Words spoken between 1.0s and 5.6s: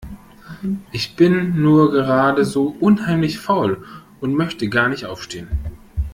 bin nur gerade so unheimlich faul und möchte gar nicht aufstehen.